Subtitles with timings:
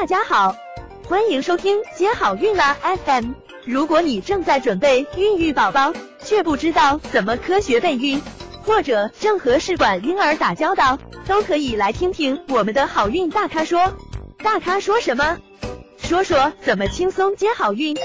[0.00, 0.54] 大家好，
[1.08, 3.32] 欢迎收听接好运啦 FM。
[3.64, 8.22] 如果你正在准备孕育宝宝，却不知道怎么科学备孕，
[8.62, 13.92] 或者正和试管婴儿打交道，都可以来听听我们的好运大咖说。
[14.36, 15.36] 大咖说什么？
[15.98, 17.96] 说说怎么轻松接好运。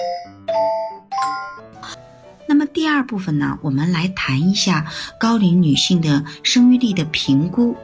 [2.47, 4.87] 那么第二部分呢，我们来谈一下
[5.19, 7.77] 高龄女性的生育力的评估。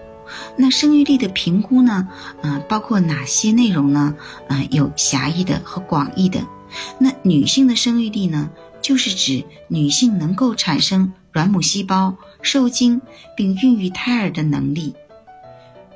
[0.56, 2.08] 那生育力的评估呢，
[2.42, 4.16] 嗯，包括哪些内容呢？
[4.48, 6.42] 嗯，有狭义的和广义的。
[6.98, 8.50] 那女性的生育力呢，
[8.82, 13.02] 就是指女性能够产生卵母细胞、受精
[13.36, 14.94] 并孕育胎儿的能力。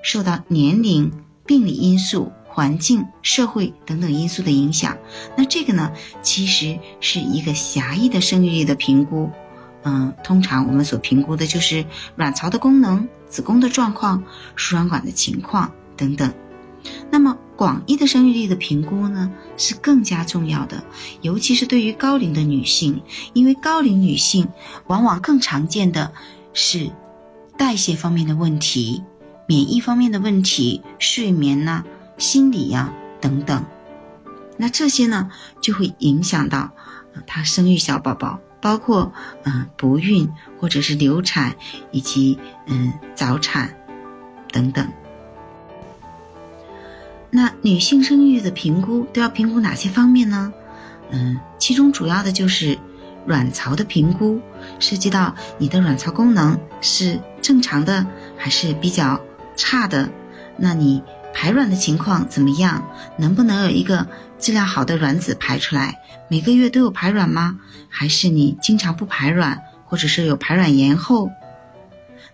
[0.02, 1.12] 受到年龄、
[1.46, 4.98] 病理因素、环境、社会等等因素的影响，
[5.38, 9.30] 那这个呢，其实是一个狭义的生育力的评估。
[9.84, 14.24] 嗯，通常我们所评估的就是卵巢的功能、子宫的状况、
[14.56, 16.34] 输卵管的情况等等。
[17.10, 20.84] 那么广义的生育力的评估呢，是更加重要的，
[21.22, 23.02] 尤其是对于高龄的女性，
[23.34, 24.50] 因为高龄女性
[24.88, 26.12] 往往更常见的
[26.54, 26.92] 是
[27.58, 29.04] 代谢方面的问题、
[29.48, 31.86] 免疫方面的问题、睡眠呐、
[32.18, 33.64] 心理呀等等。
[34.58, 35.32] 那这些呢，
[35.62, 36.72] 就会影响到
[37.26, 38.40] 她生育小宝宝。
[38.64, 39.12] 包括
[39.44, 41.54] 嗯不孕或者是流产
[41.92, 43.76] 以及嗯早产
[44.54, 44.88] 等等。
[47.30, 50.54] 那女性生育的评估都要评估哪些方面呢？
[51.12, 52.80] 嗯，其中主要的就是
[53.26, 54.40] 卵巢的评估，
[54.80, 58.06] 涉及到你的卵巢功能是正常的
[58.38, 59.20] 还是比较
[59.58, 60.10] 差的，
[60.58, 61.04] 那你
[61.34, 62.82] 排卵的情况怎么样？
[63.18, 64.08] 能不能有一个？
[64.44, 67.62] 质量好的卵子排出来，每个月都有排卵吗？
[67.88, 71.32] 还是你经常不排卵，或者是有排卵延后？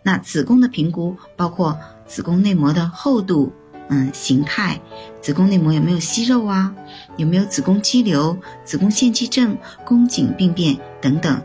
[0.01, 3.53] 那子宫的评估包括子宫内膜的厚度、
[3.89, 4.81] 嗯形态，
[5.21, 6.73] 子宫内膜有没有息肉啊？
[7.15, 11.43] 有没有子宫肌瘤、子宫腺肌症、宫颈病变等等？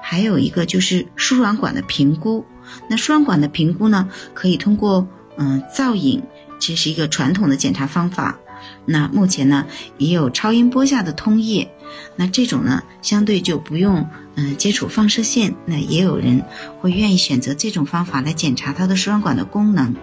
[0.00, 2.46] 还有一个就是输卵管的评估。
[2.88, 6.22] 那输卵管的评估呢，可以通过嗯造影，
[6.58, 8.38] 这是一个传统的检查方法。
[8.84, 9.66] 那目前呢，
[9.98, 11.70] 也有超音波下的通液，
[12.16, 15.54] 那这种呢，相对就不用嗯接触放射线。
[15.66, 16.42] 那也有人
[16.80, 19.94] 会愿意选择这种方法来检查它的输卵管的功能。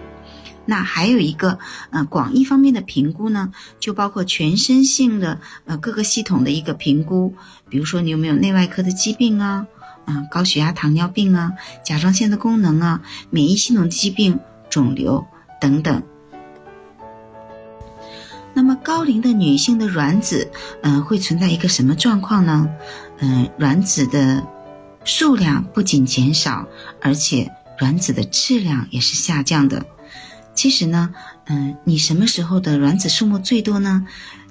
[0.68, 7.34] 那还有一个嗯广义方面的评估呢，就包括全身性的呃各个系统的一个评估，
[7.68, 9.68] 比如说你有没有内外科的疾病啊，
[10.06, 11.52] 嗯高血压、糖尿病啊，
[11.84, 13.00] 甲状腺的功能啊，
[13.30, 15.24] 免疫系统疾病、肿瘤
[15.60, 16.02] 等等。
[18.86, 20.48] 高龄的女性的卵子，
[20.82, 22.68] 嗯，会存在一个什么状况呢？
[23.18, 24.46] 嗯，卵子的
[25.02, 26.64] 数量不仅减少，
[27.02, 29.84] 而且卵子的质量也是下降的。
[30.54, 31.12] 其实呢，
[31.46, 34.06] 嗯，你什么时候的卵子数目最多呢？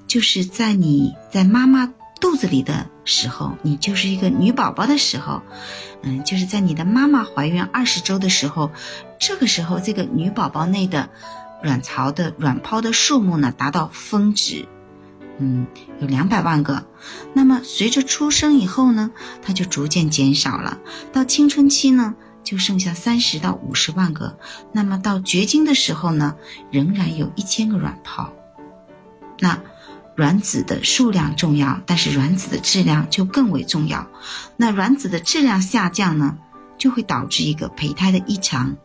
[0.05, 5.41] 就是在你在妈妈肚子里的时候，你就是一个女宝宝的时候，
[6.01, 8.69] 嗯，就是在你的妈妈怀孕二十周的时候，
[9.17, 11.09] 这个时候这个女宝宝内的。
[11.63, 14.67] 卵巢的卵泡的数目呢达到峰值，
[15.39, 15.65] 嗯，
[15.99, 16.85] 有两百万个。
[17.33, 19.11] 那么随着出生以后呢，
[19.41, 20.79] 它就逐渐减少了。
[21.11, 24.37] 到青春期呢，就剩下三十到五十万个。
[24.71, 26.35] 那么到绝经的时候呢，
[26.71, 28.31] 仍然有一千个卵泡。
[29.39, 29.59] 那
[30.15, 34.07] 卵子的数量重要，但是卵子的质量就更为重要。
[34.55, 36.37] 那卵子的质量下降呢，
[36.77, 38.77] 就会导致一个胚胎的异常。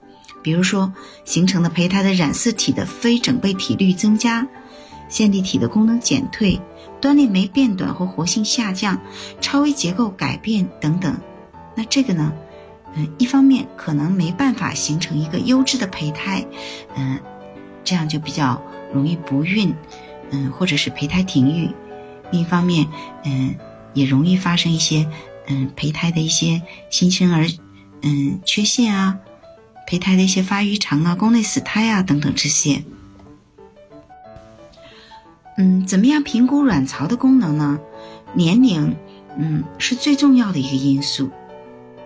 [0.43, 0.93] 比如说，
[1.25, 4.47] 形成的胚胎的染色体的非整倍体率增加，
[5.09, 6.61] 线粒体的功能减退，
[7.01, 8.99] 端粒酶变短或活性下降，
[9.41, 11.17] 超微结构改变等等。
[11.75, 12.33] 那这个呢，
[12.95, 16.45] 嗯，一方面可能没办法形成一个优质的胚胎，
[16.97, 17.19] 嗯，
[17.85, 18.61] 这样就比较
[18.93, 19.75] 容易不孕，
[20.31, 21.69] 嗯，或者是胚胎停育；
[22.31, 22.87] 另一方面，
[23.25, 23.55] 嗯，
[23.95, 25.07] 也容易发生一些，
[25.49, 27.47] 嗯，胚胎的一些新生儿，
[28.03, 29.19] 嗯，缺陷啊。
[29.91, 32.85] 胚胎的一些发育长啊、宫内死胎啊等等这些，
[35.59, 37.77] 嗯，怎么样评估卵巢的功能呢？
[38.33, 38.95] 年龄，
[39.37, 41.29] 嗯，是最重要的一个因素，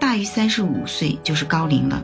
[0.01, 2.03] 大于三十五岁就是高龄了。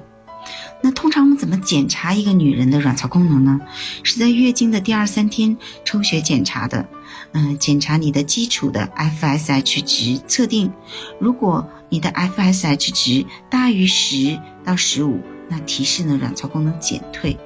[0.82, 3.58] 那通常我们怎么检查一个女人的卵巢功能呢？
[4.02, 5.56] 是在月经的第二三天
[5.86, 6.86] 抽血检查的，
[7.32, 10.70] 嗯，检查你的基础的 FSH 值测定，
[11.18, 15.18] 如果你的 FSH 值大于十到十五。
[15.52, 17.36] 那提示呢，卵巢功能减退，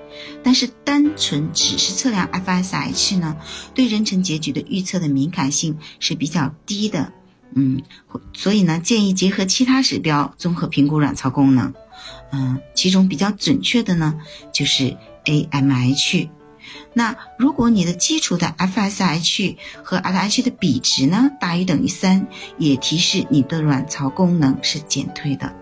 [0.42, 3.34] 但是单纯只是测量 FSH 呢，
[3.74, 7.10] 对妊娠结局的预测的敏感性是比较低的，
[7.54, 7.82] 嗯，
[8.34, 11.72] 所以呢，建议结合其他指标综合评估卵巢功能，
[12.30, 14.20] 嗯，其中比较准确的呢，
[14.52, 16.28] 就是 AMH，
[16.92, 22.26] 那如果你的基础的 FSH 和 LH 的比值呢大于等于三，
[22.58, 25.54] 也提示你的卵巢功能是减退的。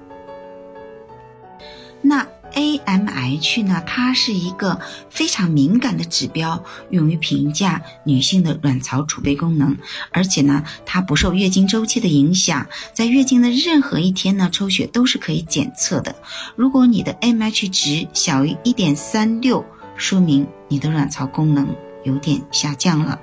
[2.05, 3.83] 那 AMH 呢？
[3.87, 9.77] 它是一个非常敏感的指标，用于评价女性的卵巢储备功能，
[10.11, 16.15] 而且呢，它不受月经周期的影响，在月经的任何一天呢，抽血都是可以检测的。
[16.57, 19.65] 如果你的 AMH 值小于一点三六，
[19.97, 21.69] 说明你的卵巢功能
[22.05, 23.21] 有点下降了。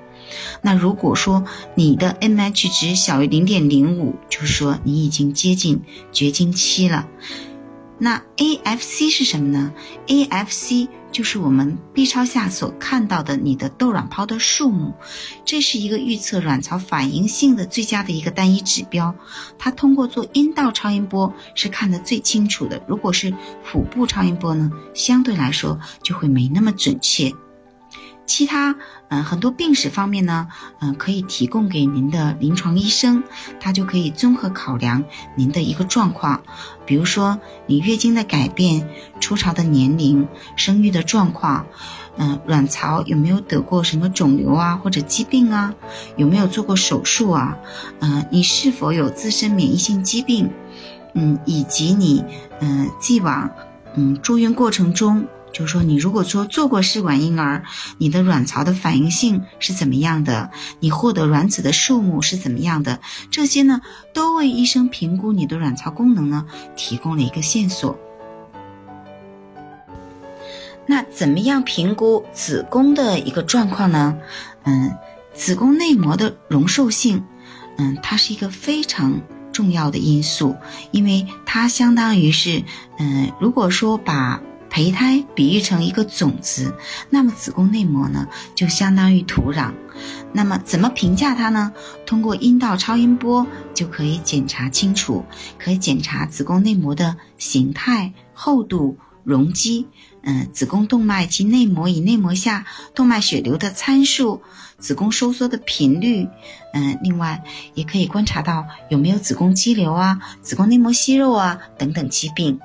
[0.62, 1.44] 那如果说
[1.74, 5.82] 你的 AMH 值小于零点零五，就是说你已经接近
[6.12, 7.08] 绝经期了。
[8.00, 9.74] 那 AFC 是什么呢
[10.08, 14.94] ？AFC 就是我们 B 超下所看到的你的窦卵泡的数目，
[15.44, 19.14] 这是一个预测卵巢反应性的最佳的一个单一指标。
[19.58, 27.34] 它通过做阴道超音波是看得最清楚的，如果是腹部超音波呢，相对来说就会没那么准确。
[28.30, 28.76] 其他，
[29.08, 30.48] 嗯，很多病史方面呢，
[30.82, 33.24] 嗯，可以提供给您的临床医生，
[33.60, 35.04] 他就可以综合考量
[35.36, 36.40] 您的一个状况，
[36.86, 38.88] 比如说你月经的改变、
[39.20, 41.66] 初潮的年龄、生育的状况，
[42.18, 45.74] 嗯，卵巢有没有得过什么肿瘤啊或者疾病啊，
[46.16, 47.58] 有没有做过手术啊，
[48.00, 50.52] 嗯，你是否有自身免疫性疾病，
[51.16, 52.24] 嗯，以及你，
[52.62, 53.50] 嗯，既往，
[53.96, 55.26] 嗯，住院过程中。
[55.52, 57.64] 就是说，你如果说做过试管婴儿，
[57.98, 60.52] 你的卵巢的反应性是怎么样的？
[60.80, 63.00] 你获得卵子的数目是怎么样的？
[63.32, 63.82] 这些呢，
[64.14, 67.98] 都为医生评估你的卵巢功能呢提供了一个线索。
[70.86, 74.18] 那怎么样评估子宫的一个状况呢？
[74.64, 74.98] 嗯，
[75.34, 77.24] 子宫内膜的容受性，
[77.78, 80.56] 嗯，它是一个非常重要的因素，
[80.92, 82.64] 因为它相当于是，
[82.98, 86.74] 嗯，如果说把胚胎比喻成一个种子，
[87.10, 89.72] 那么子宫内膜呢，就相当于土壤。
[90.32, 91.74] 那么怎么评价它呢？
[92.06, 95.26] 通过阴道超音波就可以检查清楚，
[95.58, 99.88] 可以检查子宫内膜的形态、厚度、容积，
[100.22, 102.66] 嗯，子宫动脉及内膜与内膜下
[102.96, 104.42] 动脉血流的参数，
[104.78, 106.30] 子宫收缩的频率，
[106.74, 107.44] 嗯，另外
[107.74, 112.60] 也可以观察到有没有子宫肌瘤啊、子宫内膜息肉啊等等疾病。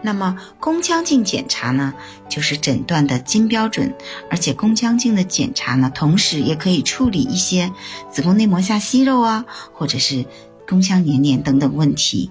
[0.00, 1.92] 那么宫腔镜检查呢，
[2.28, 3.92] 就是诊断的金标准，
[4.30, 7.72] 而且宫腔镜的检查呢，同时也可以处理一些
[8.10, 10.24] 子宫内膜下息肉啊，或者是
[10.68, 12.30] 宫腔黏连等等问题。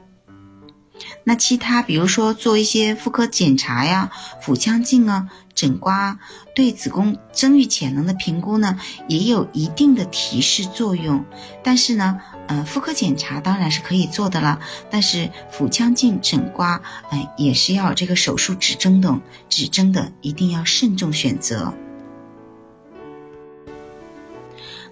[1.23, 4.11] 那其他比如说做一些妇科检查呀，
[4.41, 5.29] 腹腔镜啊。
[5.57, 6.19] 诊刮
[6.53, 11.25] 对子宫生育潜能的评估呢，也有一定的提示作用。
[11.63, 14.59] 但是呢，呃，妇科检查当然是可以做的了，
[14.91, 16.79] 但是腹腔镜诊刮，
[17.09, 21.73] 哎，也是要这个手术指征的，指征的一定要慎重选择。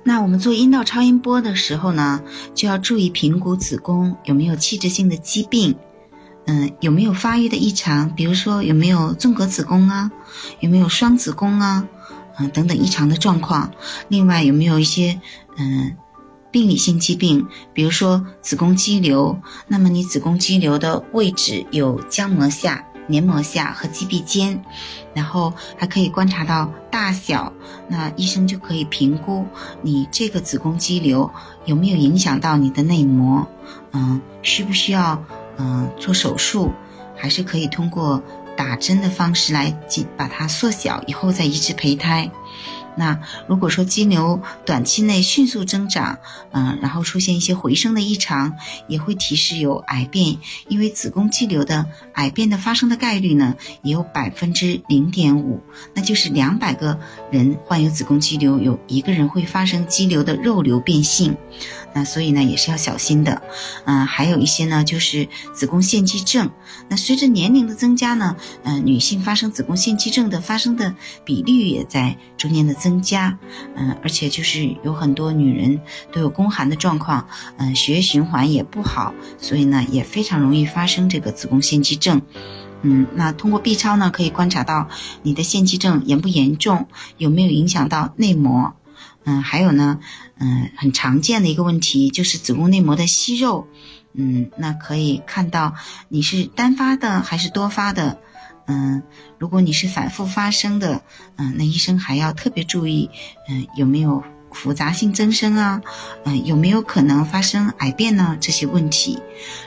[0.01, 2.23] 那我们做阴道超音波的时候呢，
[2.55, 5.75] 就要注意评估子宫有没有器质性的疾病。
[6.47, 8.09] 嗯，有没有发育的异常？
[8.15, 10.11] 比如说有没有纵隔子宫啊，
[10.59, 11.87] 有没有双子宫啊，
[12.37, 13.71] 嗯等等异常的状况。
[14.09, 15.19] 另外有没有一些
[15.57, 15.95] 嗯
[16.51, 17.47] 病理性疾病？
[17.73, 19.37] 比如说子宫肌瘤，
[19.67, 24.63] 那么你子宫肌瘤的位置有浆膜下、黏膜下和肌壁间，
[25.15, 27.51] 然后还可以观察到大小，
[27.89, 29.45] 那医生就可以评估
[29.81, 31.29] 你这个子宫肌瘤
[31.65, 33.47] 有没有影响到你的内膜，
[33.93, 35.21] 嗯，需不需要？
[35.57, 36.71] 嗯，做手术
[37.15, 38.21] 还是可以通过
[38.55, 42.29] 打针的方式来进把它缩小，以后再移植胚胎。
[42.97, 46.17] 那如果说肌瘤短期内迅速增长，
[46.51, 48.53] 嗯，然后出现一些回声的异常，
[48.87, 50.37] 也会提示有癌变。
[50.69, 55.59] 因为子宫肌瘤的癌变的发生的概率呢，也有百分之零点五，
[55.93, 56.97] 那就是两百个
[57.29, 61.35] 人患有子宫肌瘤，有一个人会发生肌瘤的肉瘤变性。
[61.95, 63.41] 那所以呢，也是要小心的。
[63.85, 66.51] 嗯，还有一些呢，就是子宫腺肌症。
[66.89, 73.39] 那随着年龄的增加呢，嗯，女性发生子宫腺肌症的发生的比率也在逐年的增加。
[73.75, 75.79] 嗯，而且就是有很多女人
[76.11, 77.25] 都有宫寒的状况，
[77.55, 82.21] 嗯，血液循环也不好，所以呢，也非常容易发生这个子宫腺肌症。
[82.81, 84.89] 嗯，那通过 B 超呢，可以观察到
[85.23, 86.87] 你的腺肌症严不严重，
[87.17, 88.73] 有没有影响到内膜。
[89.23, 89.99] 嗯，还有呢，
[90.39, 93.67] 嗯，很常见的一个问题就是子宫内膜的息肉，
[94.13, 95.73] 嗯，那可以看到
[96.09, 98.19] 你是单发的还是多发的，
[98.67, 99.01] 嗯，
[99.39, 101.01] 如果你是反复发生的，
[101.37, 103.09] 嗯，那医生还要特别注意，
[103.49, 105.81] 嗯，有没有复杂性增生啊，
[106.25, 108.37] 嗯，有没有可能发生癌变呢？
[108.39, 109.19] 这些问题，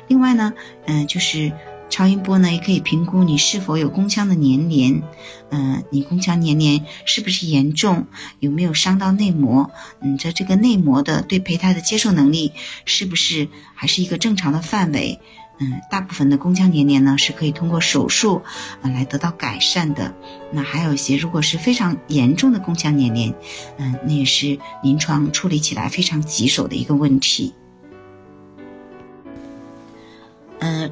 [0.06, 0.52] 另外呢，
[0.86, 1.52] 嗯，就是。
[1.98, 5.02] 超音波呢，也可以评估你是否有宫腔的粘连，
[5.50, 8.06] 嗯，你宫腔粘连是不是严重，
[8.38, 12.52] 有没有伤到内膜，嗯，在这个内膜的对胚胎的接受能力
[12.84, 15.18] 是不是还是一个正常的范围，
[15.58, 18.42] 嗯，大部分的宫腔粘连呢是可以通过手术
[18.80, 20.14] 啊来得到改善的，
[20.52, 23.34] 那还有一些如果是非常严重的宫腔粘连，
[23.78, 27.54] 嗯，那也是临床处理起来非常棘手的一个问题。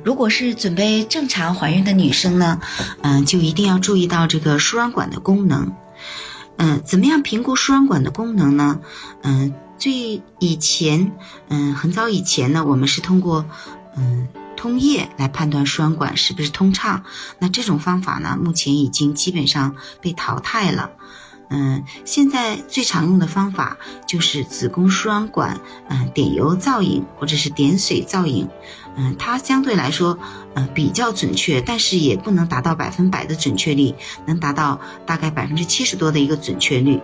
[0.06, 2.60] 如果是准备正常怀孕的女生呢，
[3.02, 5.72] 嗯，就一定要注意到这个输卵管的功能。
[6.58, 8.78] 嗯，怎么样评估输卵管的功能呢？
[9.22, 11.10] 嗯，最以前，
[11.48, 13.44] 嗯，很早以前呢，我们是通过
[13.96, 17.02] 嗯通液来判断输卵管是不是通畅。
[17.40, 20.88] 那这种方法呢，目前已经基本上被淘汰了。
[21.48, 23.76] 嗯，现在最常用的方法
[24.06, 28.48] 就是子宫输卵管嗯点油造影或者是点水造影。
[28.96, 30.18] 嗯，它相对来说，
[30.54, 33.94] 呃，比较准确，但是也不能达到百分百的准确率，
[34.26, 37.00] 能达到大概百分之七十多的一个准确率。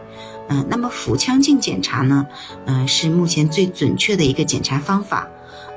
[0.49, 2.27] 嗯，那么腹腔镜检查呢，
[2.65, 5.29] 嗯，是目前最准确的一个检查方法。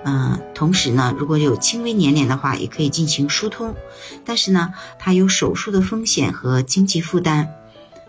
[0.05, 3.75] 嗯，同时呢，如果有轻微粘连的话，也可以进行疏通，
[4.23, 7.49] 但是呢，它有手术的风险和经济负担。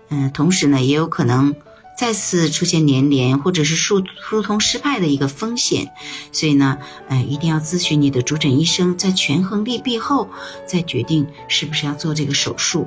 [0.08, 1.54] 嗯，同时呢，也有可能。
[1.98, 5.90] 再次出现粘连或者是疏疏通失败的一个风险，
[6.30, 6.76] 所以呢，
[7.08, 10.28] 呃，一定要咨询你的主诊医生，在权衡利弊后
[10.66, 12.86] 再决定是不是要做这个手术。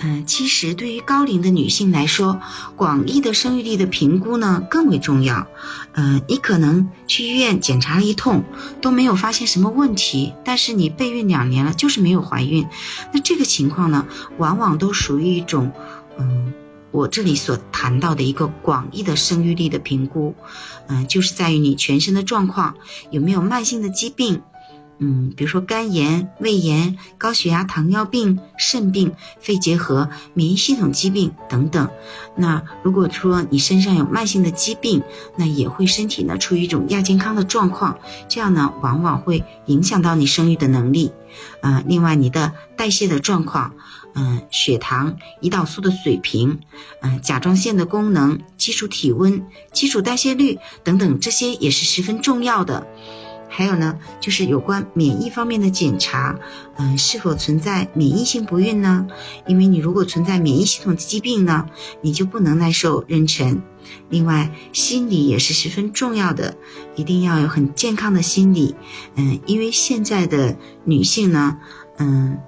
[0.00, 2.40] 嗯，其实对于高龄的女性来说，
[2.76, 5.46] 广义的生育力的评估呢更为重要。
[5.94, 8.44] 嗯，你可能去医院检查了一通，
[8.80, 12.66] 都没有发现什么问题，但是你备孕两年了，就是没有怀孕。
[13.12, 14.06] 那这个情况呢，
[14.38, 15.72] 往往都属于一种。
[16.18, 16.52] 嗯，
[16.90, 20.34] 我这里所谈到的一个广义的生育力的评估，
[20.88, 22.74] 嗯，就是在于你全身的状况
[23.10, 24.42] 有没有慢性的疾病，
[24.98, 31.88] 嗯，比如说肝炎、胃炎、高血压、糖尿病、肾病、肺结核、免疫系统疾病等等。
[32.36, 35.02] 那如果说你身上有慢性的疾病，
[35.36, 41.12] 那也会身体呢处于一种亚健康的状况，这样呢往往会影响到你生育的能力。
[41.60, 43.74] 啊，另外你的代谢的状况。
[44.14, 46.58] 嗯，血糖、胰岛素的水平，
[47.02, 52.84] 嗯，甲状腺的功能、基础体温、基础代谢率等等，这些也是十分重要的。
[53.48, 56.38] 还有呢，就是有关免疫方面的检查，
[56.76, 59.06] 嗯，是否存在免疫性不孕呢？
[59.46, 61.66] 因为你如果存在免疫系统疾病呢，
[62.02, 63.60] 你就不能耐受妊娠。
[64.10, 66.54] 另外，心理也是十分重要的，
[66.94, 68.74] 一定要有很健康的心理。
[69.16, 71.58] 嗯，因为现在的女性呢，
[71.98, 72.38] 嗯，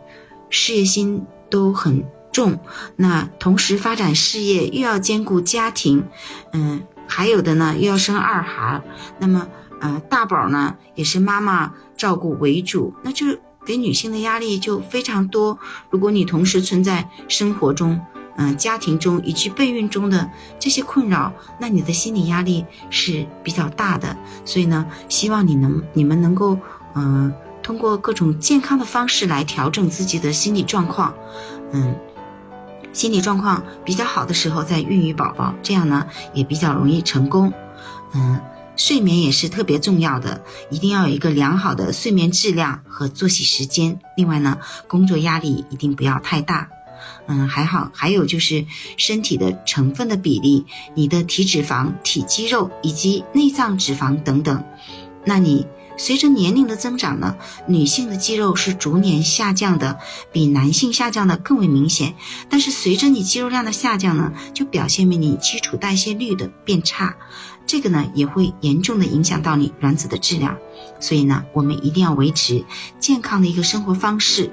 [0.48, 1.24] 事业心。
[1.50, 2.60] 都很重，
[2.94, 6.04] 那同时发展事业又要兼顾家庭，
[6.52, 8.80] 嗯，还有的呢又要生二孩，
[9.18, 9.48] 那么
[9.80, 13.26] 啊大宝呢也是妈妈照顾为主，那就
[13.66, 15.58] 给女性的压力就非常多。
[15.90, 18.00] 如果你同时存在生活中、
[18.36, 24.16] 嗯家庭中以及备孕中的这些困扰，那你的心理压力是比较大的。
[24.44, 26.58] 所以呢，希望你能你们能够
[26.94, 27.32] 嗯。
[27.62, 31.14] 通过各种健康的方式来调整自己的心理状况，
[31.72, 31.94] 嗯，
[32.92, 37.52] 心理状况比较好的时候再孕育宝宝，这样呢也比较容易成功。
[38.14, 38.40] 嗯，
[38.80, 44.00] 睡眠也是特别重要的，一定要有一个良好的睡眠质量和作息时间。
[44.16, 44.58] 另外呢，
[44.88, 46.70] 工作压力一定不要太大。
[47.26, 48.64] 嗯，还好，还有就是
[48.96, 54.64] 身体的成分的比例，你的体脂肪、体肌肉以及内脏脂肪等等，
[55.26, 55.66] 那你。
[55.98, 57.36] 随着年龄的增长呢，
[57.68, 60.00] 女性的肌肉是逐年下降的，
[60.32, 62.14] 比男性下降的更为明显。
[62.48, 67.16] 但是随着你肌肉量的下降呢，就表现为你基础代谢率的变差，
[67.70, 70.58] 这个呢也会严重的影响到你卵子的质量。
[70.98, 72.64] 所以呢，我们一定要维持
[72.98, 74.50] 健康的一个生活方式，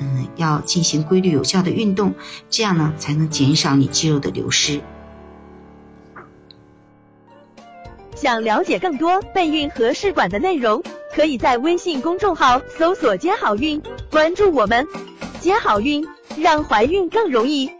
[0.00, 2.12] 嗯，要进行规律有效的运动，
[2.50, 4.80] 这样呢才能减少你肌肉的流失。
[8.16, 10.82] 想了解更多备孕和试管的内容，
[11.14, 14.84] 可以在微信公众号搜索“接好运”，关注我们，
[15.38, 16.04] 接好运，
[16.36, 17.70] 让怀孕更容易。